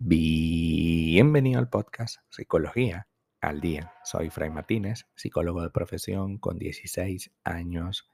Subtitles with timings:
[0.00, 3.08] Bienvenido al podcast Psicología
[3.40, 3.92] al Día.
[4.04, 8.08] Soy Fray Martínez, psicólogo de profesión con 16 años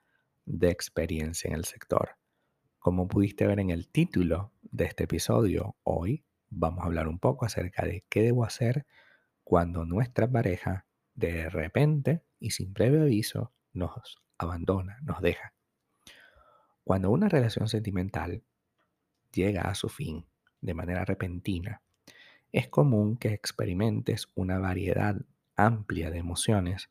[0.44, 2.16] de experiencia en el sector.
[2.78, 7.44] Como pudiste ver en el título de este episodio, hoy vamos a hablar un poco
[7.44, 8.86] acerca de qué debo hacer
[9.42, 15.52] cuando nuestra pareja de repente y sin previo aviso nos abandona, nos deja.
[16.84, 18.42] Cuando una relación sentimental
[19.32, 20.26] llega a su fin
[20.60, 21.82] de manera repentina,
[22.52, 25.16] es común que experimentes una variedad
[25.56, 26.90] amplia de emociones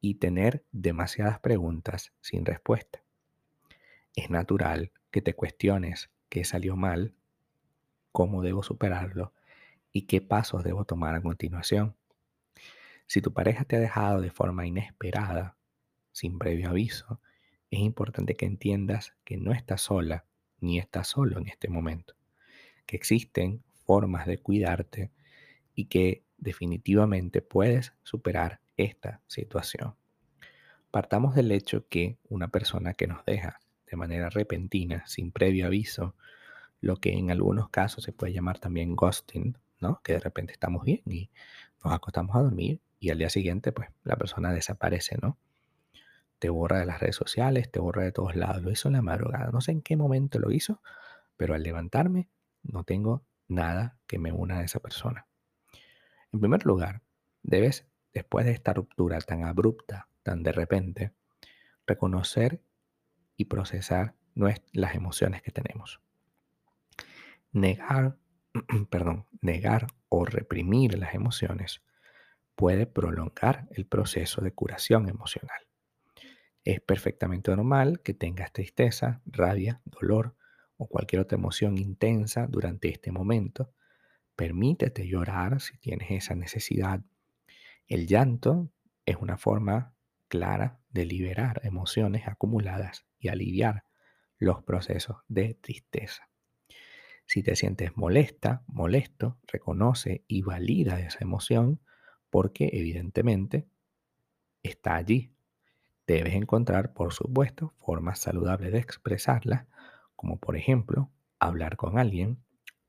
[0.00, 3.02] y tener demasiadas preguntas sin respuesta.
[4.14, 7.14] Es natural que te cuestiones qué salió mal,
[8.12, 9.32] cómo debo superarlo
[9.92, 11.96] y qué pasos debo tomar a continuación.
[13.06, 15.56] Si tu pareja te ha dejado de forma inesperada,
[16.14, 17.20] sin previo aviso,
[17.70, 20.24] es importante que entiendas que no estás sola
[20.60, 22.14] ni estás solo en este momento,
[22.86, 25.10] que existen formas de cuidarte
[25.74, 29.96] y que definitivamente puedes superar esta situación.
[30.90, 33.60] Partamos del hecho que una persona que nos deja
[33.90, 36.14] de manera repentina, sin previo aviso,
[36.80, 40.00] lo que en algunos casos se puede llamar también ghosting, ¿no?
[40.02, 41.30] Que de repente estamos bien y
[41.84, 45.36] nos acostamos a dormir y al día siguiente pues la persona desaparece, ¿no?
[46.44, 48.60] Te borra de las redes sociales, te borra de todos lados.
[48.60, 49.50] Lo hizo en la madrugada.
[49.50, 50.82] No sé en qué momento lo hizo,
[51.38, 52.28] pero al levantarme
[52.62, 55.26] no tengo nada que me una a esa persona.
[56.34, 57.00] En primer lugar,
[57.42, 61.14] debes, después de esta ruptura tan abrupta, tan de repente,
[61.86, 62.60] reconocer
[63.38, 66.02] y procesar las emociones que tenemos.
[67.52, 68.18] Negar,
[68.90, 71.80] perdón, negar o reprimir las emociones
[72.54, 75.64] puede prolongar el proceso de curación emocional.
[76.64, 80.34] Es perfectamente normal que tengas tristeza, rabia, dolor,
[80.76, 83.72] o cualquier otra emoción intensa durante este momento.
[84.34, 87.02] Permítete llorar si tienes esa necesidad.
[87.86, 88.70] El llanto
[89.04, 89.94] es una forma
[90.28, 93.84] clara de liberar emociones acumuladas y aliviar
[94.38, 96.28] los procesos de tristeza.
[97.26, 101.80] Si te sientes molesta, molesto, reconoce y valida esa emoción
[102.30, 103.68] porque evidentemente
[104.62, 105.33] está allí.
[106.06, 109.66] Debes encontrar, por supuesto, formas saludables de expresarla
[110.16, 112.42] como por ejemplo hablar con alguien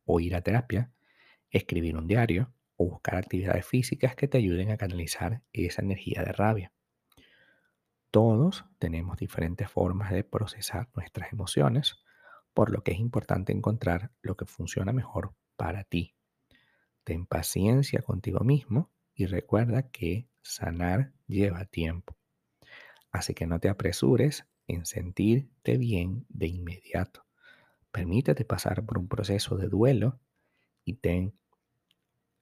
[0.06, 0.92] o ir a terapia,
[1.50, 6.32] escribir un diario o buscar actividades físicas que te ayuden a canalizar esa energía de
[6.32, 6.74] rabia.
[8.12, 11.98] Todos tenemos diferentes formas de procesar nuestras emociones,
[12.54, 16.16] por lo que es importante encontrar lo que funciona mejor para ti.
[17.04, 22.18] Ten paciencia contigo mismo y recuerda que sanar lleva tiempo.
[23.16, 27.26] Así que no te apresures en sentirte bien de inmediato.
[27.90, 30.20] Permítete pasar por un proceso de duelo
[30.84, 31.34] y ten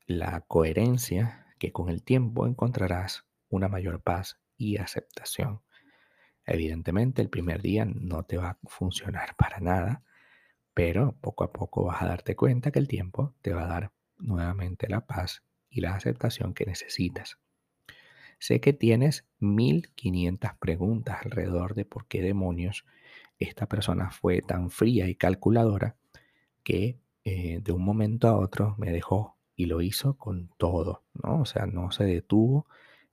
[0.08, 5.62] la coherencia que con el tiempo encontrarás una mayor paz y aceptación.
[6.44, 10.02] Evidentemente el primer día no te va a funcionar para nada,
[10.74, 13.92] pero poco a poco vas a darte cuenta que el tiempo te va a dar
[14.18, 17.38] nuevamente la paz y la aceptación que necesitas.
[18.40, 22.86] Sé que tienes 1500 preguntas alrededor de por qué demonios
[23.40, 25.96] esta persona fue tan fría y calculadora
[26.64, 31.42] que eh, de un momento a otro me dejó y lo hizo con todo, ¿no?
[31.42, 32.68] O sea, no se detuvo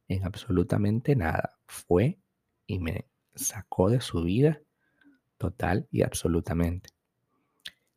[0.08, 1.58] en absolutamente nada.
[1.66, 2.18] Fue
[2.66, 4.60] y me sacó de su vida
[5.38, 6.90] total y absolutamente.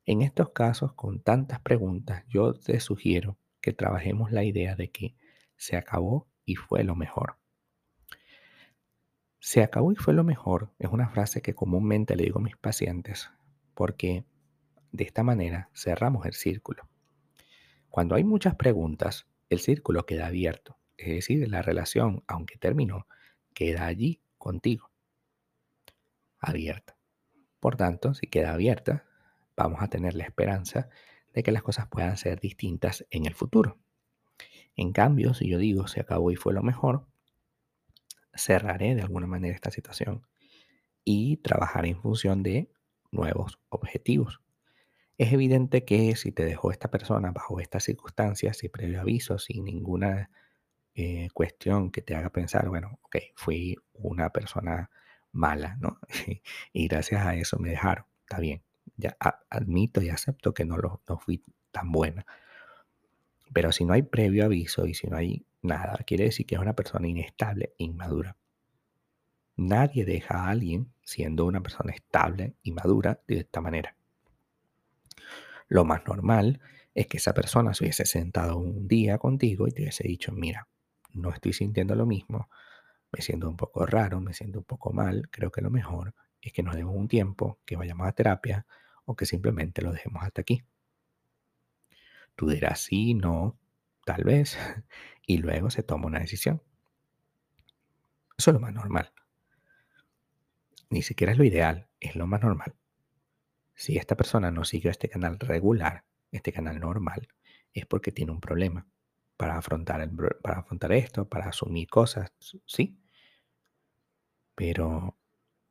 [0.06, 5.16] En estos casos, con tantas preguntas, yo te sugiero que trabajemos la idea de que
[5.56, 7.38] se acabó y fue lo mejor.
[9.40, 12.56] Se acabó y fue lo mejor es una frase que comúnmente le digo a mis
[12.56, 13.30] pacientes
[13.74, 14.26] porque
[14.92, 16.88] de esta manera cerramos el círculo.
[17.90, 23.08] Cuando hay muchas preguntas, el círculo queda abierto, es decir, la relación, aunque terminó,
[23.54, 24.92] queda allí contigo,
[26.40, 26.98] abierta.
[27.60, 29.06] Por tanto, si queda abierta,
[29.56, 30.90] vamos a tener la esperanza
[31.34, 33.78] de que las cosas puedan ser distintas en el futuro.
[34.76, 37.06] En cambio, si yo digo se acabó y fue lo mejor,
[38.34, 40.26] cerraré de alguna manera esta situación
[41.04, 42.72] y trabajaré en función de
[43.12, 44.42] nuevos objetivos.
[45.18, 49.64] Es evidente que si te dejó esta persona bajo estas circunstancias, sin previo aviso, sin
[49.64, 50.32] ninguna
[50.96, 54.90] eh, cuestión que te haga pensar, bueno, ok, fui una persona
[55.32, 56.00] mala, ¿no?
[56.74, 58.64] y gracias a eso me dejaron, está bien.
[58.98, 59.18] Ya
[59.50, 62.26] admito y acepto que no, lo, no fui tan buena.
[63.54, 66.62] Pero si no hay previo aviso y si no hay nada, quiere decir que es
[66.62, 68.36] una persona inestable, inmadura.
[69.56, 73.96] Nadie deja a alguien siendo una persona estable y madura de esta manera.
[75.68, 76.60] Lo más normal
[76.96, 80.68] es que esa persona se hubiese sentado un día contigo y te hubiese dicho, mira,
[81.14, 82.50] no estoy sintiendo lo mismo,
[83.12, 86.52] me siento un poco raro, me siento un poco mal, creo que lo mejor es
[86.52, 88.66] que nos demos un tiempo, que vayamos a terapia
[89.06, 90.64] o que simplemente lo dejemos hasta aquí.
[92.36, 93.58] Tú dirás sí, no,
[94.06, 94.58] tal vez,
[95.28, 96.62] y luego se toma una decisión.
[98.38, 99.12] Eso es lo más normal.
[100.90, 102.76] Ni siquiera es lo ideal, es lo más normal.
[103.76, 107.28] Si esta persona no sigue este canal regular, este canal normal,
[107.74, 108.88] es porque tiene un problema
[109.38, 110.10] para afrontar,
[110.42, 112.32] para afrontar esto, para asumir cosas,
[112.66, 113.00] sí.
[114.56, 115.18] Pero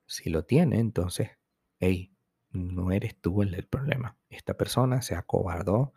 [0.06, 1.30] si lo tiene, entonces,
[1.78, 2.12] hey,
[2.50, 4.16] no eres tú el del problema.
[4.28, 5.94] Esta persona se acobardó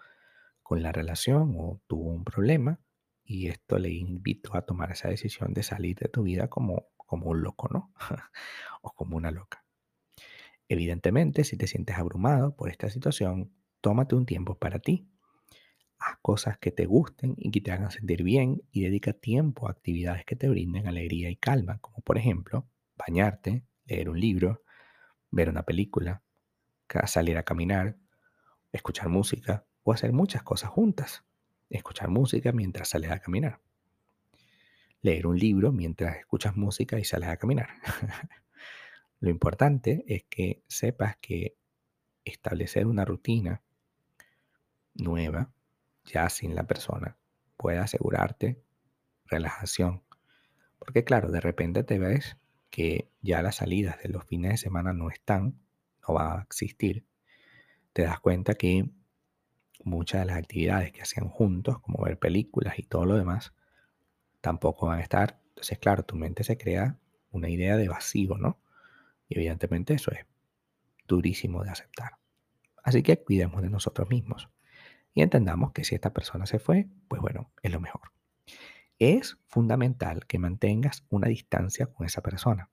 [0.65, 2.79] con la relación o tuvo un problema
[3.23, 7.27] y esto le invitó a tomar esa decisión de salir de tu vida como, como
[7.27, 7.93] un loco, ¿no?
[8.81, 9.63] o como una loca.
[10.67, 15.07] Evidentemente, si te sientes abrumado por esta situación, tómate un tiempo para ti.
[15.99, 19.71] Haz cosas que te gusten y que te hagan sentir bien y dedica tiempo a
[19.71, 24.63] actividades que te brinden alegría y calma, como por ejemplo bañarte, leer un libro,
[25.29, 26.23] ver una película,
[27.05, 27.97] salir a caminar,
[28.71, 31.23] escuchar música o hacer muchas cosas juntas.
[31.69, 33.61] Escuchar música mientras sales a caminar.
[35.01, 37.69] Leer un libro mientras escuchas música y sales a caminar.
[39.19, 41.55] Lo importante es que sepas que
[42.25, 43.61] establecer una rutina
[44.95, 45.53] nueva,
[46.03, 47.17] ya sin la persona,
[47.55, 48.63] puede asegurarte
[49.27, 50.03] relajación.
[50.79, 52.37] Porque claro, de repente te ves
[52.71, 55.59] que ya las salidas de los fines de semana no están,
[56.07, 57.05] no va a existir.
[57.93, 58.89] Te das cuenta que
[59.85, 63.53] muchas de las actividades que hacían juntos, como ver películas y todo lo demás,
[64.41, 65.39] tampoco van a estar.
[65.49, 66.97] Entonces, claro, tu mente se crea
[67.31, 68.59] una idea de vacío, ¿no?
[69.29, 70.25] Y evidentemente eso es
[71.07, 72.17] durísimo de aceptar.
[72.83, 74.49] Así que cuidemos de nosotros mismos
[75.13, 78.11] y entendamos que si esta persona se fue, pues bueno, es lo mejor.
[78.99, 82.69] Es fundamental que mantengas una distancia con esa persona,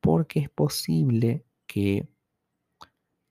[0.00, 2.08] porque es posible que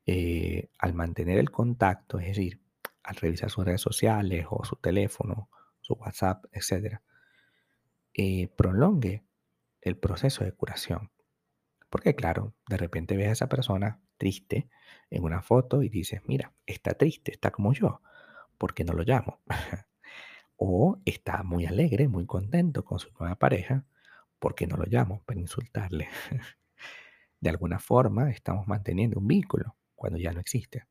[0.06, 2.60] eh, al mantener el contacto, es decir,
[3.10, 5.50] al revisar sus redes sociales o su teléfono,
[5.82, 7.00] su WhatsApp, etc.,
[8.14, 9.24] eh, prolongue
[9.82, 11.12] el proceso de curación.
[11.90, 14.70] Porque claro, de repente ves a esa persona triste
[15.10, 18.02] en una foto y dices, mira, está triste, está como yo,
[18.60, 19.40] ¿por qué no lo llamo?
[20.56, 23.86] o está muy alegre, muy contento con su nueva pareja,
[24.38, 26.10] ¿por qué no lo llamo para insultarle?
[27.40, 30.86] de alguna forma estamos manteniendo un vínculo cuando ya no existe.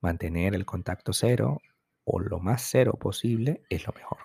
[0.00, 1.60] Mantener el contacto cero
[2.04, 4.18] o lo más cero posible es lo mejor.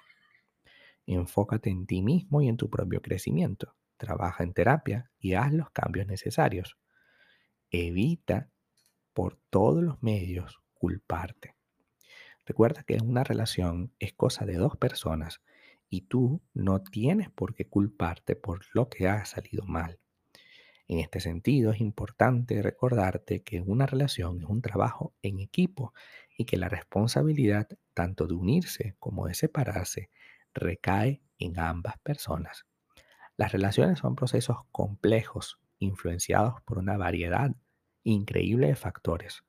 [1.06, 5.69] Enfócate en ti mismo y en tu propio crecimiento trabaja en terapia y haz los
[5.69, 6.75] cambios necesarios.
[7.69, 8.50] Evita
[9.13, 11.56] por todos los medios culparte.
[12.47, 15.44] Recuerda que una relación es cosa de dos personas
[15.88, 20.00] y tú no tienes por qué culparte por lo que ha salido mal.
[20.91, 25.93] En este sentido, es importante recordarte que una relación es un trabajo en equipo
[26.38, 30.09] y que la responsabilidad tanto de unirse como de separarse
[30.53, 32.65] recae en ambas personas.
[33.38, 37.55] Las relaciones son procesos complejos, influenciados por una variedad
[38.03, 39.45] increíble de factores.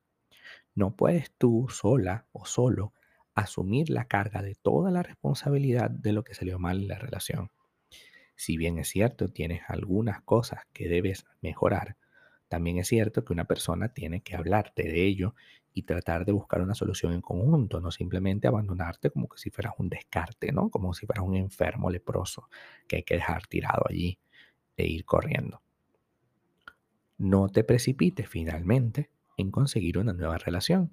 [0.76, 2.92] No puedes tú sola o solo
[3.34, 7.50] asumir la carga de toda la responsabilidad de lo que salió mal en la relación.
[8.34, 11.96] Si bien es cierto, tienes algunas cosas que debes mejorar,
[12.52, 15.34] también es cierto que una persona tiene que hablarte de ello
[15.72, 19.72] y tratar de buscar una solución en conjunto, no simplemente abandonarte como que si fueras
[19.78, 20.68] un descarte, ¿no?
[20.68, 22.50] Como si fueras un enfermo leproso
[22.86, 24.18] que hay que dejar tirado allí
[24.76, 25.62] e ir corriendo.
[27.16, 29.08] No te precipites finalmente
[29.38, 30.90] en conseguir una nueva relación.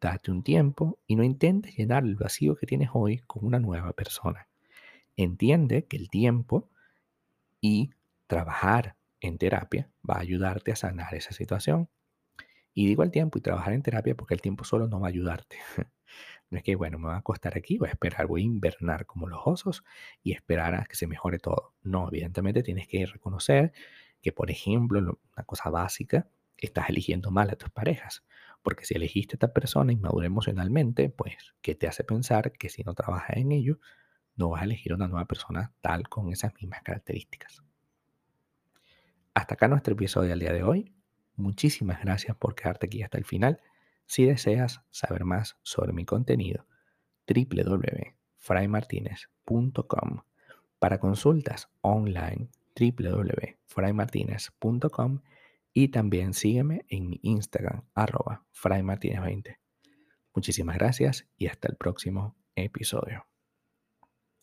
[0.00, 3.92] Date un tiempo y no intentes llenar el vacío que tienes hoy con una nueva
[3.94, 4.46] persona.
[5.16, 6.70] Entiende que el tiempo
[7.60, 7.90] y
[8.26, 11.88] trabajar en terapia va a ayudarte a sanar esa situación.
[12.74, 15.10] Y digo el tiempo y trabajar en terapia porque el tiempo solo no va a
[15.10, 15.58] ayudarte.
[16.50, 19.06] No es que, bueno, me va a acostar aquí, voy a esperar, voy a invernar
[19.06, 19.84] como los osos
[20.22, 21.74] y esperar a que se mejore todo.
[21.82, 23.72] No, evidentemente tienes que reconocer
[24.22, 26.28] que, por ejemplo, una cosa básica,
[26.58, 28.24] estás eligiendo mal a tus parejas.
[28.62, 32.84] Porque si elegiste a esta persona inmadura emocionalmente, pues, ¿qué te hace pensar que si
[32.84, 33.78] no trabajas en ello,
[34.36, 37.62] no vas a elegir una nueva persona tal con esas mismas características?
[39.34, 40.92] Hasta acá nuestro episodio del día de hoy.
[41.36, 43.60] Muchísimas gracias por quedarte aquí hasta el final.
[44.06, 46.68] Si deseas saber más sobre mi contenido,
[47.26, 50.20] www.fraymartinez.com
[50.78, 55.20] para consultas online, www.fraymartinez.com
[55.72, 59.56] y también sígueme en mi Instagram, arroba fraymartinez20.
[60.34, 63.26] Muchísimas gracias y hasta el próximo episodio.